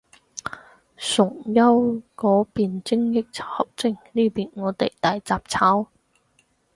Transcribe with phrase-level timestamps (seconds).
[0.97, 3.43] 崇優嗰邊精益求
[3.77, 5.89] 精，呢邊我哋大雜炒